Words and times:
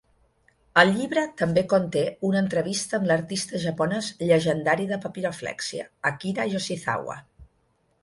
El 0.83 0.93
llibre 0.95 1.25
també 1.41 1.63
conté 1.73 2.01
una 2.31 2.41
entrevista 2.45 2.99
amb 2.99 3.07
l'artista 3.13 3.63
japonès 3.67 4.11
llegendari 4.27 4.91
de 4.95 5.01
papiroflèxia, 5.07 5.89
Akira 6.15 6.53
Yoshizawa. 6.57 7.25